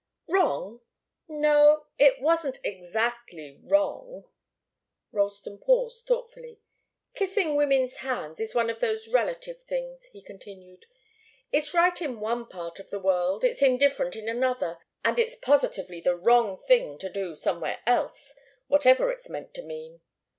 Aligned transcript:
"Wrong? 0.27 0.81
No; 1.27 1.85
it 1.99 2.19
wasn't 2.19 2.57
exactly 2.63 3.59
wrong." 3.61 4.23
Ralston 5.11 5.59
paused 5.59 6.07
thoughtfully. 6.07 6.59
"Kissing 7.13 7.55
women's 7.55 7.97
hands 7.97 8.39
is 8.39 8.55
one 8.55 8.71
of 8.71 8.79
those 8.79 9.07
relative 9.07 9.61
things," 9.61 10.05
he 10.05 10.23
continued. 10.23 10.87
"It's 11.51 11.75
right 11.75 12.01
in 12.01 12.19
one 12.19 12.47
part 12.47 12.79
of 12.79 12.89
the 12.89 12.97
world, 12.97 13.43
it's 13.43 13.61
indifferent 13.61 14.15
in 14.15 14.27
another, 14.27 14.79
and 15.05 15.19
it's 15.19 15.35
positively 15.35 16.01
the 16.01 16.15
wrong 16.17 16.57
thing 16.57 16.97
to 16.97 17.07
do 17.07 17.35
somewhere 17.35 17.81
else 17.85 18.33
whatever 18.65 19.11
it's 19.11 19.29
meant 19.29 19.53
to 19.53 19.61
mean. 19.61 20.01